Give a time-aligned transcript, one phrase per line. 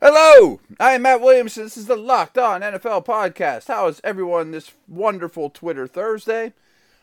[0.00, 1.64] Hello, I am Matt Williamson.
[1.64, 3.66] This is the Locked On NFL podcast.
[3.66, 6.52] How is everyone this wonderful Twitter Thursday?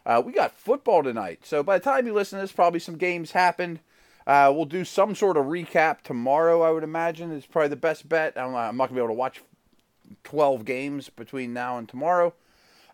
[0.05, 2.95] Uh, we got football tonight, so by the time you listen to this, probably some
[2.95, 3.81] games happened.
[4.25, 6.61] Uh, we'll do some sort of recap tomorrow.
[6.61, 8.37] I would imagine is probably the best bet.
[8.37, 9.41] I'm, I'm not gonna be able to watch
[10.23, 12.33] 12 games between now and tomorrow.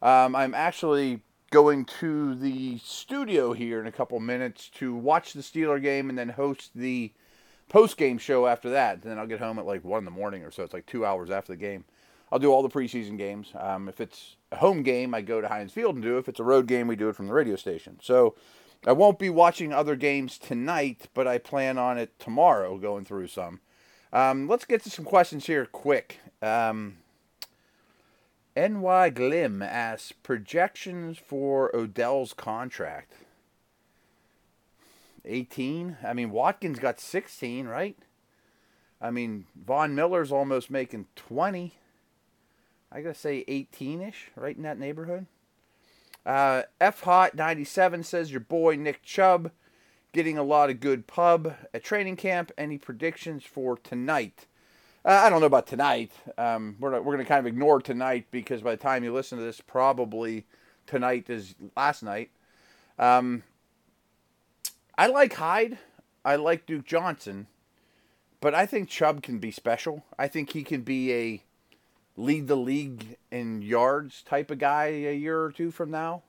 [0.01, 1.19] Um, I'm actually
[1.51, 6.17] going to the studio here in a couple minutes to watch the Steeler game and
[6.17, 7.11] then host the
[7.71, 9.01] post game show after that.
[9.01, 10.61] Then I'll get home at like one in the morning or so.
[10.63, 11.85] It's like two hours after the game.
[12.31, 13.51] I'll do all the preseason games.
[13.57, 16.19] Um, if it's a home game, I go to Heinz Field and do it.
[16.19, 17.97] If it's a road game, we do it from the radio station.
[18.01, 18.35] So
[18.85, 23.27] I won't be watching other games tonight, but I plan on it tomorrow, going through
[23.27, 23.61] some.
[24.13, 26.19] Um, let's get to some questions here quick.
[26.41, 26.97] Um,
[28.55, 33.13] NY Glim asks projections for Odell's contract.
[35.25, 35.97] 18.
[36.03, 37.97] I mean, Watkins got 16, right?
[39.01, 41.73] I mean, Von Miller's almost making 20.
[42.91, 45.25] I gotta say 18 ish, right in that neighborhood.
[46.25, 49.51] Uh, F Hot 97 says your boy Nick Chubb
[50.13, 52.51] getting a lot of good pub at training camp.
[52.57, 54.45] Any predictions for tonight?
[55.03, 56.11] Uh, I don't know about tonight.
[56.37, 59.39] Um, we're, we're going to kind of ignore tonight because by the time you listen
[59.39, 60.45] to this, probably
[60.85, 62.29] tonight is last night.
[62.99, 63.41] Um,
[65.01, 65.79] I like Hyde.
[66.23, 67.47] I like Duke Johnson.
[68.39, 70.05] But I think Chubb can be special.
[70.19, 71.43] I think he can be a
[72.15, 76.21] lead the league in yards type of guy a year or two from now.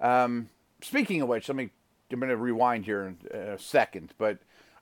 [0.00, 0.48] Um,
[0.80, 1.68] speaking of which, let me
[2.10, 4.38] I'm going to rewind here in a second, but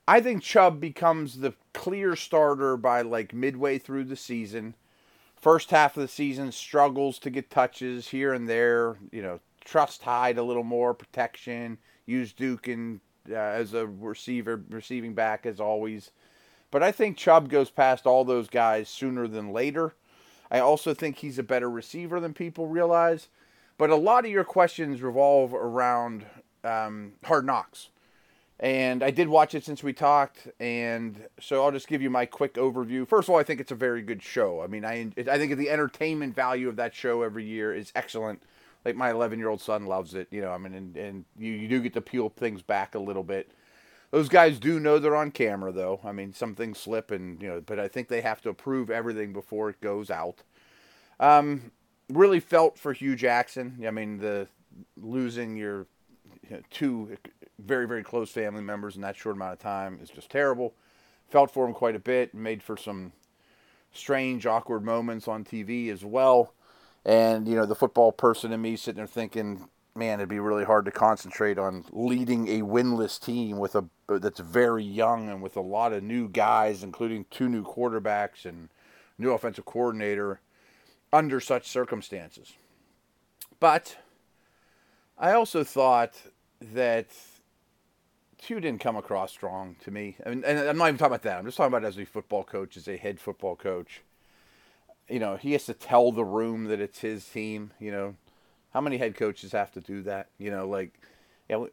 [0.07, 4.73] I think Chubb becomes the clear starter by like midway through the season.
[5.35, 8.95] First half of the season struggles to get touches here and there.
[9.11, 11.77] You know, trust Hyde a little more protection.
[12.05, 12.99] Use Duke and
[13.29, 16.11] uh, as a receiver, receiving back as always.
[16.71, 19.93] But I think Chubb goes past all those guys sooner than later.
[20.49, 23.27] I also think he's a better receiver than people realize.
[23.77, 26.25] But a lot of your questions revolve around
[26.63, 27.89] um, Hard Knocks.
[28.59, 32.27] And I did watch it since we talked, and so I'll just give you my
[32.27, 33.07] quick overview.
[33.07, 34.61] First of all, I think it's a very good show.
[34.61, 38.43] I mean, I I think the entertainment value of that show every year is excellent.
[38.83, 40.27] Like my 11 year old son loves it.
[40.31, 42.99] You know, I mean, and, and you, you do get to peel things back a
[42.99, 43.51] little bit.
[44.11, 46.01] Those guys do know they're on camera, though.
[46.03, 48.89] I mean, some things slip, and you know, but I think they have to approve
[48.89, 50.43] everything before it goes out.
[51.19, 51.71] Um,
[52.09, 53.83] really felt for Hue Jackson.
[53.87, 54.47] I mean, the
[54.97, 55.87] losing your
[56.49, 57.17] you know, two
[57.59, 60.73] very, very close family members in that short amount of time is just terrible.
[61.29, 63.13] Felt for him quite a bit, made for some
[63.93, 66.53] strange, awkward moments on TV as well.
[67.05, 70.63] And, you know, the football person in me sitting there thinking, man, it'd be really
[70.63, 75.55] hard to concentrate on leading a winless team with a that's very young and with
[75.55, 78.69] a lot of new guys, including two new quarterbacks and
[79.17, 80.41] new offensive coordinator
[81.13, 82.53] under such circumstances.
[83.59, 83.97] But
[85.17, 86.13] I also thought
[86.73, 87.07] that
[88.41, 90.17] Hue didn't come across strong to me.
[90.25, 91.37] and I'm not even talking about that.
[91.37, 94.01] I'm just talking about as a football coach, as a head football coach.
[95.11, 97.71] You know, he has to tell the room that it's his team.
[97.79, 98.15] You know,
[98.73, 100.29] how many head coaches have to do that?
[100.37, 100.99] You know, like,
[101.49, 101.65] yeah,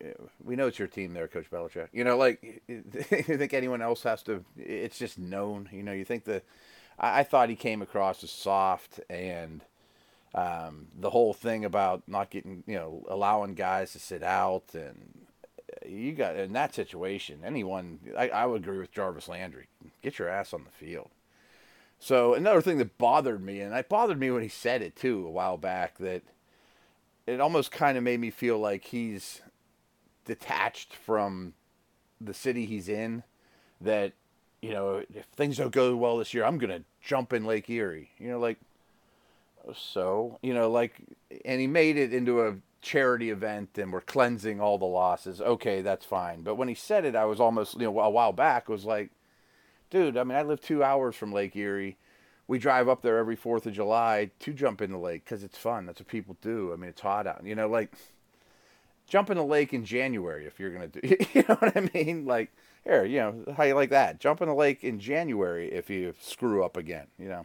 [0.42, 1.88] we know it's your team there, Coach Belichick.
[1.92, 4.44] You know, like, you think anyone else has to?
[4.56, 5.68] It's just known.
[5.72, 6.42] You know, you think the.
[6.98, 9.62] I, I thought he came across as soft and.
[10.34, 15.26] Um, the whole thing about not getting, you know, allowing guys to sit out and
[15.86, 19.68] you got in that situation, anyone, I, I would agree with Jarvis Landry.
[20.02, 21.10] Get your ass on the field.
[22.00, 25.26] So another thing that bothered me, and it bothered me when he said it too
[25.26, 26.22] a while back, that
[27.26, 29.42] it almost kind of made me feel like he's
[30.24, 31.54] detached from
[32.20, 33.24] the city he's in.
[33.80, 34.12] That
[34.60, 38.10] you know, if things don't go well this year, I'm gonna jump in Lake Erie.
[38.18, 38.58] You know, like
[39.74, 40.94] so, you know, like,
[41.44, 45.40] and he made it into a charity event and we're cleansing all the losses.
[45.40, 46.42] Okay, that's fine.
[46.42, 49.10] But when he said it, I was almost, you know, a while back, was like,
[49.90, 51.96] dude, I mean, I live two hours from Lake Erie.
[52.46, 55.58] We drive up there every 4th of July to jump in the lake because it's
[55.58, 55.86] fun.
[55.86, 56.72] That's what people do.
[56.72, 57.44] I mean, it's hot out.
[57.44, 57.92] You know, like,
[59.06, 61.90] jump in the lake in January if you're going to do, you know what I
[61.92, 62.24] mean?
[62.24, 62.50] Like,
[62.84, 64.20] here, you know, how you like that?
[64.20, 67.44] Jump in the lake in January if you screw up again, you know?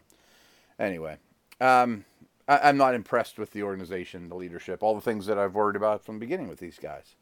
[0.80, 1.18] Anyway,
[1.60, 2.06] um,
[2.48, 5.76] I, am not impressed with the organization, the leadership, all the things that I've worried
[5.76, 7.16] about from the beginning with these guys.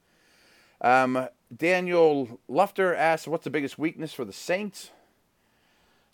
[0.82, 4.90] Um, Daniel Lufter asks, "What's the biggest weakness for the Saints?"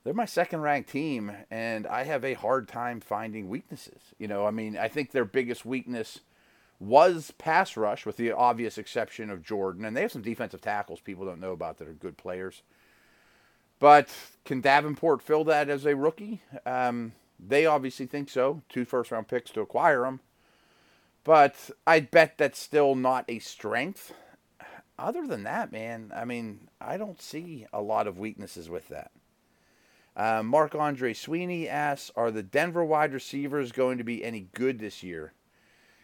[0.08, 4.00] They're my second-ranked team, and I have a hard time finding weaknesses.
[4.18, 6.22] You know, I mean, I think their biggest weakness
[6.80, 11.02] was pass rush, with the obvious exception of Jordan, and they have some defensive tackles
[11.02, 12.62] people don't know about that are good players.
[13.80, 14.08] But
[14.46, 16.42] can Davenport fill that as a rookie?
[16.66, 18.62] Um, they obviously think so.
[18.70, 20.22] Two first round picks to acquire him.
[21.26, 24.14] But I bet that's still not a strength.
[24.98, 29.12] Other than that, man, I mean, I don't see a lot of weaknesses with that.
[30.18, 34.80] Uh, Mark Andre Sweeney asks Are the Denver wide receivers going to be any good
[34.80, 35.34] this year?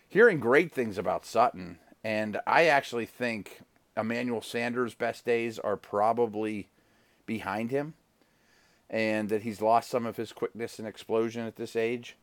[0.08, 3.62] Hearing great things about Sutton, and I actually think
[3.98, 6.70] Emmanuel Sanders' best days are probably
[7.26, 7.96] behind him,
[8.88, 12.16] and that he's lost some of his quickness and explosion at this age.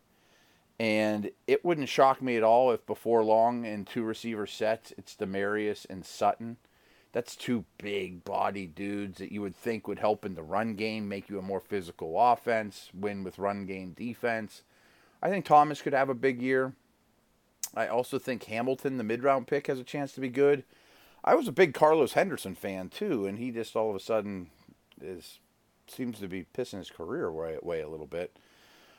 [0.79, 5.17] And it wouldn't shock me at all if before long in two receiver sets it's
[5.17, 6.57] Demaryius and Sutton
[7.13, 11.09] that's two big body dudes that you would think would help in the run game,
[11.09, 14.63] make you a more physical offense, win with run game defense.
[15.23, 16.73] I think Thomas could have a big year.
[17.75, 20.65] I also think Hamilton, the mid round pick, has a chance to be good.
[21.25, 24.51] I was a big Carlos Henderson fan too, and he just all of a sudden
[25.01, 25.39] is
[25.87, 28.37] seems to be pissing his career away, away a little bit.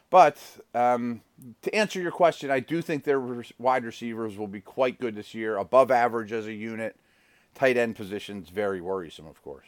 [0.10, 0.38] But
[0.76, 1.22] um,
[1.62, 3.22] to answer your question, I do think their
[3.58, 6.98] wide receivers will be quite good this year, above average as a unit.
[7.56, 9.68] Tight end position's very worrisome, of course.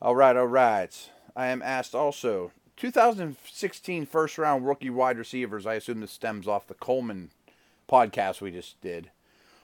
[0.00, 1.10] All right, all right.
[1.34, 5.66] I am asked also 2016 first round rookie wide receivers.
[5.66, 7.30] I assume this stems off the Coleman
[7.88, 9.10] podcast we just did.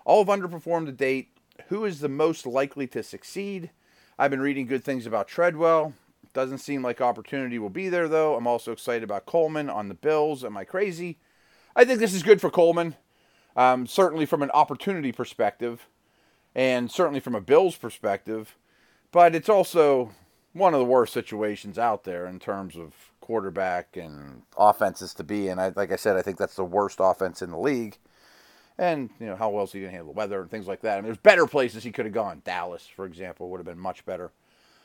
[0.05, 1.29] All have underperformed to date.
[1.69, 3.71] Who is the most likely to succeed?
[4.19, 5.93] I've been reading good things about Treadwell.
[6.33, 8.35] Doesn't seem like opportunity will be there, though.
[8.35, 10.45] I'm also excited about Coleman on the Bills.
[10.45, 11.19] Am I crazy?
[11.77, 12.95] I think this is good for Coleman,
[13.57, 15.89] um, certainly from an opportunity perspective,
[16.55, 18.57] and certainly from a Bills perspective.
[19.11, 20.13] But it's also
[20.53, 25.49] one of the worst situations out there in terms of quarterback and offenses to be
[25.49, 25.59] in.
[25.59, 27.99] I, like I said, I think that's the worst offense in the league.
[28.77, 30.81] And you know how well is he going to handle the weather and things like
[30.83, 30.95] that.
[30.95, 32.43] I mean, there's better places he could have gone.
[32.45, 34.33] Dallas, for example, would have been much better.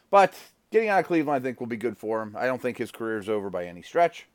[0.10, 0.34] But
[0.72, 2.36] getting out of Cleveland, I think, will be good for him.
[2.38, 4.28] I don't think his career is over by any stretch.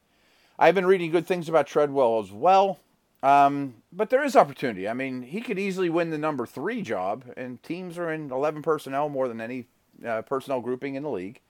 [0.59, 2.79] I've been reading good things about Treadwell as well.
[3.25, 4.87] Um, but there is opportunity.
[4.87, 8.61] I mean, he could easily win the number three job, and teams are in 11
[8.61, 9.65] personnel more than any
[10.07, 11.41] uh, personnel grouping in the league.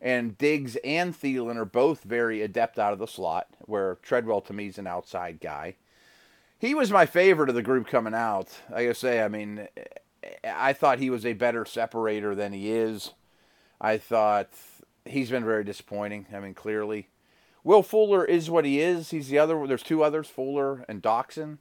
[0.00, 4.54] And Diggs and Thielen are both very adept out of the slot, where Treadwell to
[4.54, 5.76] me is an outside guy.
[6.58, 8.48] He was my favorite of the group coming out.
[8.70, 9.68] Like I say, I mean,
[10.42, 13.12] I thought he was a better separator than he is.
[13.78, 14.48] I thought
[15.04, 16.26] he's been very disappointing.
[16.32, 17.08] I mean, clearly.
[17.62, 19.10] Will Fuller is what he is.
[19.10, 19.66] He's the other.
[19.66, 21.58] There's two others, Fuller and Doctson.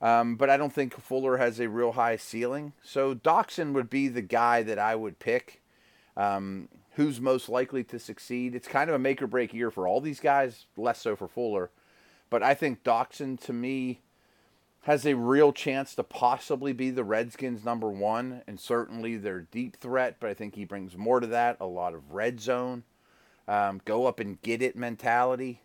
[0.00, 2.72] Um, but I don't think Fuller has a real high ceiling.
[2.82, 5.62] So Doctson would be the guy that I would pick.
[6.16, 8.54] Um, who's most likely to succeed?
[8.54, 11.28] It's kind of a make or break year for all these guys, less so for
[11.28, 11.70] Fuller.
[12.30, 14.00] But I think Doctson, to me,
[14.82, 19.76] has a real chance to possibly be the Redskins' number one and certainly their deep
[19.76, 20.16] threat.
[20.20, 22.84] But I think he brings more to that a lot of red zone
[23.48, 25.60] um, go up and get it mentality.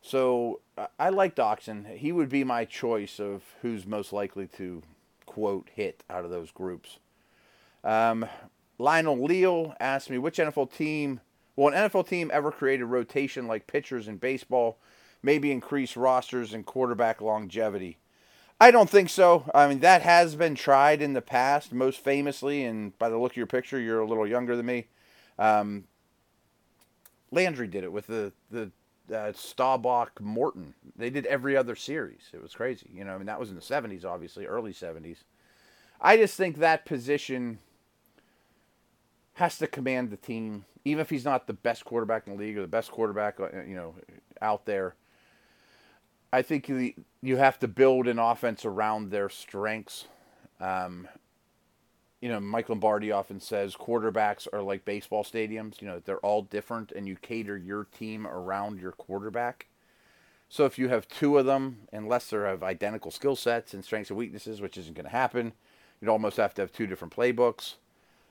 [0.00, 0.60] So
[0.98, 1.96] I like Doctson.
[1.96, 4.82] He would be my choice of who's most likely to
[5.26, 6.98] quote hit out of those groups.
[7.84, 8.26] Um,
[8.78, 11.20] Lionel Leal asked me which NFL team,
[11.54, 14.78] will an NFL team ever create a rotation like pitchers in baseball,
[15.22, 17.98] maybe increase rosters and quarterback longevity?
[18.60, 19.50] I don't think so.
[19.54, 23.32] I mean, that has been tried in the past, most famously, and by the look
[23.32, 24.86] of your picture, you're a little younger than me.
[25.38, 25.84] Um,
[27.32, 28.70] Landry did it with the the
[29.12, 30.74] uh, Staubach Morton.
[30.96, 32.30] They did every other series.
[32.32, 32.90] It was crazy.
[32.94, 35.24] You know, I mean that was in the '70s, obviously, early '70s.
[36.00, 37.58] I just think that position
[39.34, 42.58] has to command the team, even if he's not the best quarterback in the league
[42.58, 43.94] or the best quarterback, uh, you know,
[44.40, 44.94] out there.
[46.32, 50.06] I think you you have to build an offense around their strengths.
[50.60, 51.08] Um,
[52.22, 55.82] you know, Mike Lombardi often says quarterbacks are like baseball stadiums.
[55.82, 59.66] You know, they're all different, and you cater your team around your quarterback.
[60.48, 64.10] So if you have two of them, unless they have identical skill sets and strengths
[64.10, 65.52] and weaknesses, which isn't going to happen,
[66.00, 67.74] you'd almost have to have two different playbooks.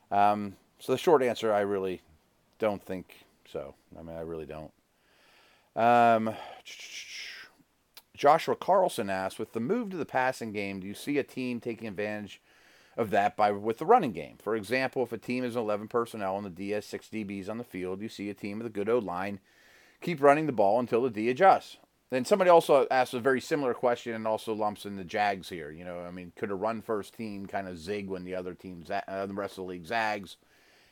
[0.09, 2.01] Um, so the short answer, I really
[2.59, 3.75] don't think so.
[3.99, 4.71] I mean, I really don't.
[5.75, 6.33] Um,
[8.15, 11.59] Joshua Carlson asked, with the move to the passing game, do you see a team
[11.59, 12.39] taking advantage
[12.97, 14.37] of that by with the running game.
[14.41, 17.57] For example, if a team is 11 personnel and the D has six DBs on
[17.57, 19.39] the field, you see a team with a good O line
[20.01, 21.77] keep running the ball until the D adjusts.
[22.09, 25.71] Then somebody also asked a very similar question and also lumps in the Jags here.
[25.71, 28.53] You know, I mean, could a run first team kind of zig when the other
[28.53, 30.35] team, uh, the rest of the league zags?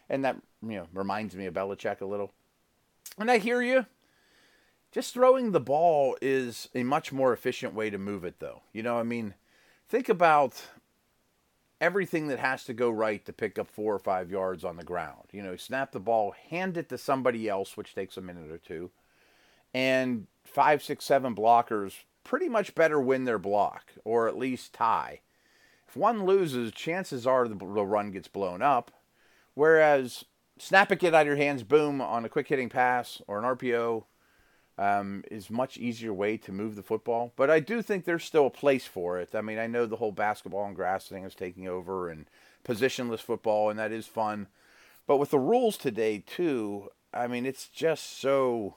[0.09, 2.31] And that, you know, reminds me of Belichick a little.
[3.17, 3.85] And I hear you.
[4.91, 8.61] Just throwing the ball is a much more efficient way to move it, though.
[8.71, 9.35] You know, I mean,
[9.89, 10.63] think about
[11.81, 14.83] everything that has to go right to pick up four or five yards on the
[14.83, 15.29] ground.
[15.31, 18.57] You know, snap the ball, hand it to somebody else, which takes a minute or
[18.57, 18.91] two,
[19.73, 21.93] and five, six, seven blockers
[22.23, 25.21] pretty much better win their block or at least tie.
[25.87, 28.91] If one loses, chances are the, the run gets blown up.
[29.55, 30.25] Whereas
[30.57, 33.57] snap it, get out of your hands, boom, on a quick hitting pass or an
[33.57, 34.03] RPO
[34.79, 37.33] um, is much easier way to move the football.
[37.35, 39.35] But I do think there's still a place for it.
[39.35, 42.25] I mean, I know the whole basketball and grass thing is taking over and
[42.63, 44.47] positionless football, and that is fun.
[45.05, 48.75] But with the rules today, too, I mean, it's just so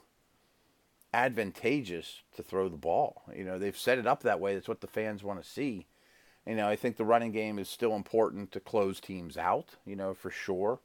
[1.14, 3.22] advantageous to throw the ball.
[3.34, 4.54] You know, they've set it up that way.
[4.54, 5.86] That's what the fans want to see.
[6.44, 9.94] You know, I think the running game is still important to close teams out, you
[9.94, 10.80] know, for sure.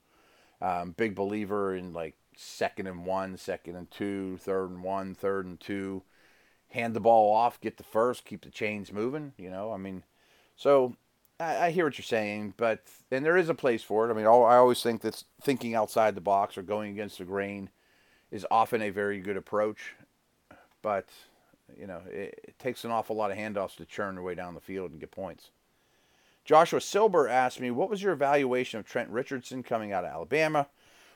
[0.62, 5.46] Um, big believer in like second and one, second and two, third and one, third
[5.46, 6.03] and two.
[6.70, 9.34] Hand the ball off, get the first, keep the chains moving.
[9.38, 10.03] You know, I mean,
[10.56, 10.96] so
[11.39, 14.12] I, I hear what you're saying, but and there is a place for it.
[14.12, 17.70] I mean, I always think that thinking outside the box or going against the grain
[18.32, 19.96] is often a very good approach,
[20.82, 21.08] but
[21.77, 24.53] you know, it, it takes an awful lot of handoffs to churn their way down
[24.53, 25.51] the field and get points.
[26.46, 30.67] Joshua Silber asked me, "What was your evaluation of Trent Richardson coming out of Alabama?"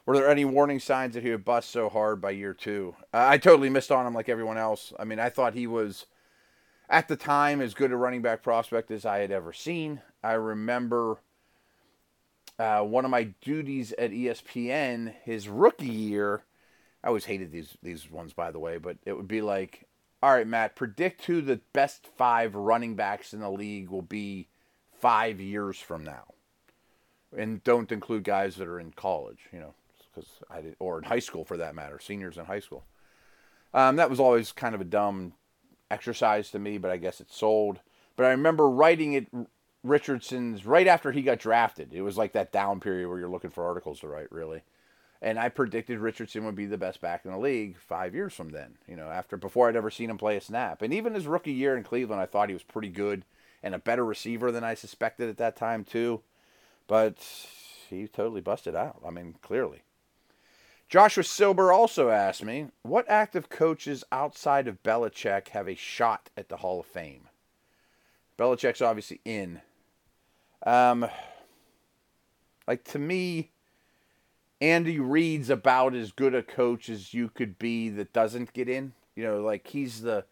[0.06, 2.96] Were there any warning signs that he would bust so hard by year two?
[3.14, 4.94] I totally missed on him like everyone else.
[5.00, 6.06] I mean, I thought he was,
[6.90, 10.02] at the time, as good a running back prospect as I had ever seen.
[10.24, 11.20] I remember
[12.60, 16.44] uh, one of my duties at ESPN, his rookie year.
[17.04, 19.88] I always hated these these ones, by the way, but it would be like,
[20.22, 24.50] all right, Matt, predict who the best five running backs in the league will be
[25.00, 26.26] five years from now,
[27.36, 29.40] and don't include guys that are in college.
[29.52, 29.74] You know,
[30.14, 32.84] because I did, or in high school for that matter, seniors in high school.
[33.74, 35.34] Um, that was always kind of a dumb
[35.90, 37.80] exercise to me, but I guess it sold.
[38.16, 39.28] But I remember writing it
[39.84, 41.94] Richardson's right after he got drafted.
[41.94, 44.64] It was like that down period where you're looking for articles to write, really.
[45.22, 48.50] And I predicted Richardson would be the best back in the league five years from
[48.50, 48.78] then.
[48.88, 50.82] You know, after before I'd ever seen him play a snap.
[50.82, 53.24] And even his rookie year in Cleveland, I thought he was pretty good
[53.64, 56.22] and a better receiver than I suspected at that time too.
[56.88, 57.18] But
[57.90, 59.02] he totally busted out.
[59.06, 59.84] I mean, clearly.
[60.92, 66.50] Joshua Silber also asked me, what active coaches outside of Belichick have a shot at
[66.50, 67.30] the Hall of Fame?
[68.38, 69.62] Belichick's obviously in.
[70.66, 71.08] Um,
[72.68, 73.52] like to me,
[74.60, 78.92] Andy Reid's about as good a coach as you could be that doesn't get in.
[79.16, 80.26] You know, like he's the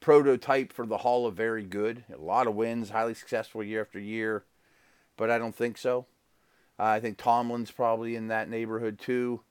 [0.00, 2.04] prototype for the Hall of Very Good.
[2.10, 4.44] A lot of wins, highly successful year after year,
[5.18, 6.06] but I don't think so.
[6.78, 9.42] Uh, I think Tomlin's probably in that neighborhood too.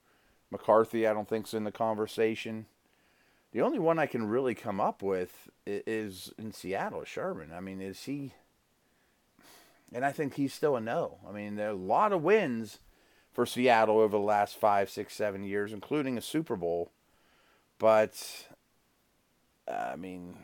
[0.56, 2.64] McCarthy, I don't think's in the conversation.
[3.52, 7.52] The only one I can really come up with is in Seattle, Sherman.
[7.52, 8.32] I mean, is he?
[9.92, 11.18] And I think he's still a no.
[11.28, 12.78] I mean, there are a lot of wins
[13.32, 16.90] for Seattle over the last five, six, seven years, including a Super Bowl.
[17.78, 18.46] But
[19.68, 20.36] I mean,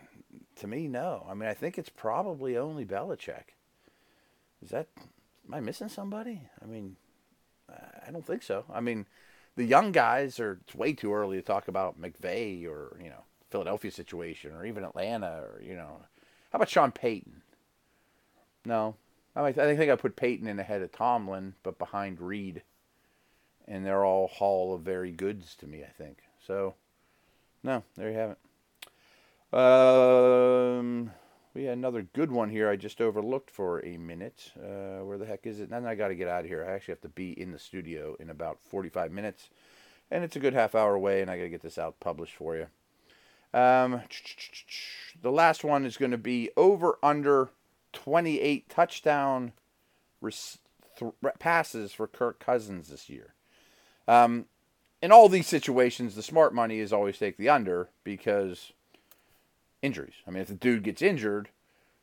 [0.57, 1.26] to me, no.
[1.28, 3.57] I mean, I think it's probably only Belichick.
[4.62, 4.88] Is that?
[5.47, 6.42] Am I missing somebody?
[6.62, 6.97] I mean,
[7.69, 8.64] I don't think so.
[8.73, 9.07] I mean,
[9.56, 13.25] the young guys are it's way too early to talk about McVay or you know
[13.50, 16.00] Philadelphia situation or even Atlanta or you know
[16.50, 17.42] how about Sean Payton?
[18.64, 18.94] No,
[19.35, 22.62] I I think I put Payton in ahead of Tomlin, but behind Reid,
[23.66, 25.82] and they're all Hall of Very Goods to me.
[25.82, 26.75] I think so.
[27.62, 28.38] No, there you have it.
[29.59, 31.11] Um,
[31.54, 32.68] we had another good one here.
[32.68, 34.52] I just overlooked for a minute.
[34.56, 35.71] Uh, where the heck is it?
[35.71, 36.64] Then I got to get out of here.
[36.66, 39.50] I actually have to be in the studio in about 45 minutes,
[40.11, 42.35] and it's a good half hour away, and I got to get this out published
[42.35, 42.66] for you.
[43.52, 44.00] Um,
[45.21, 47.50] the last one is going to be over under
[47.92, 49.52] 28 touchdown
[50.23, 50.59] res-
[50.99, 53.35] th- passes for Kirk Cousins this year.
[54.09, 54.47] Um,
[55.02, 58.73] in all these situations, the smart money is always take the under because
[59.83, 60.15] injuries.
[60.27, 61.49] I mean, if the dude gets injured,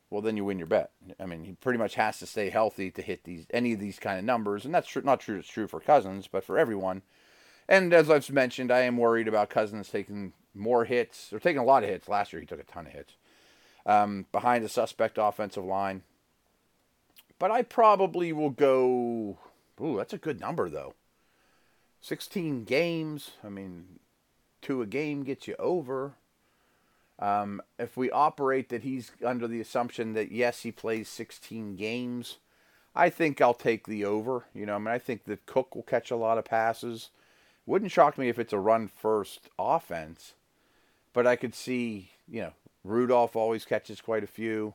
[0.10, 0.92] well, then you win your bet.
[1.20, 4.00] I mean, he pretty much has to stay healthy to hit these any of these
[4.00, 5.40] kind of numbers, and that's true, not true.
[5.40, 7.02] It's true for Cousins, but for everyone.
[7.68, 11.64] And as I've mentioned, I am worried about Cousins taking more hits or taking a
[11.64, 12.10] lot of hits.
[12.10, 13.14] Last year, he took a ton of hits
[13.86, 16.02] um, behind a suspect offensive line.
[17.38, 19.38] But I probably will go.
[19.82, 20.94] Ooh, that's a good number though.
[22.02, 23.32] 16 games.
[23.44, 24.00] I mean,
[24.62, 26.14] two a game gets you over.
[27.20, 32.38] Um, if we operate that he's under the assumption that yes, he plays 16 games,
[32.96, 34.46] I think I'll take the over.
[34.54, 37.10] You know, I mean, I think that Cook will catch a lot of passes.
[37.66, 40.34] Wouldn't shock me if it's a run first offense,
[41.14, 44.74] but I could see, you know, Rudolph always catches quite a few.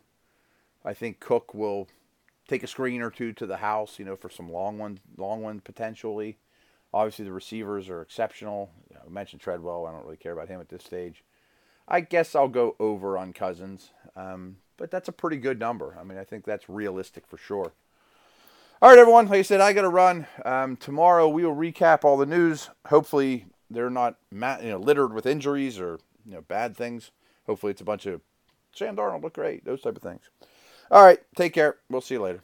[0.84, 1.88] I think Cook will
[2.46, 5.42] take a screen or two to the house, you know, for some long ones, long
[5.42, 6.36] ones potentially.
[6.92, 8.70] Obviously, the receivers are exceptional.
[8.94, 9.86] I mentioned Treadwell.
[9.86, 11.24] I don't really care about him at this stage.
[11.86, 15.96] I guess I'll go over on Cousins, um, but that's a pretty good number.
[16.00, 17.72] I mean, I think that's realistic for sure.
[18.80, 19.26] All right, everyone.
[19.28, 20.26] Like I said, I got to run.
[20.44, 22.70] Um, tomorrow we will recap all the news.
[22.86, 27.10] Hopefully, they're not you know littered with injuries or you know bad things.
[27.46, 28.20] Hopefully, it's a bunch of
[28.74, 30.28] Sam Darnold look great, those type of things.
[30.90, 31.76] All right, take care.
[31.88, 32.40] We'll see you later.